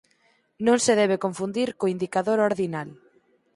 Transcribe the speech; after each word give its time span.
Non 0.65 0.77
se 0.85 0.93
debe 0.99 1.15
de 1.17 1.23
confundir 1.25 1.69
co 1.77 1.91
indicador 1.95 2.37
ordinal. 2.49 2.89